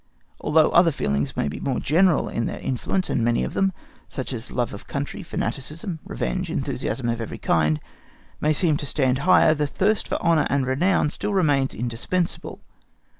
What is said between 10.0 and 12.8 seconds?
for honour and renown still remains indispensable.